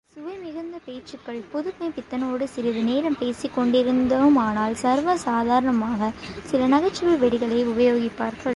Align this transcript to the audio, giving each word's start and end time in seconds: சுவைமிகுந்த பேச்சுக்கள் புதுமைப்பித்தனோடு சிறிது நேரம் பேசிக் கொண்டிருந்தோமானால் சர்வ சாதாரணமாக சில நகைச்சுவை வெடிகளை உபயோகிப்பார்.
சுவைமிகுந்த 0.09 0.77
பேச்சுக்கள் 0.85 1.37
புதுமைப்பித்தனோடு 1.51 2.45
சிறிது 2.53 2.81
நேரம் 2.83 3.15
பேசிக் 3.19 3.53
கொண்டிருந்தோமானால் 3.57 4.75
சர்வ 4.81 5.15
சாதாரணமாக 5.17 6.09
சில 6.49 6.67
நகைச்சுவை 6.67 7.13
வெடிகளை 7.21 7.59
உபயோகிப்பார். 7.73 8.35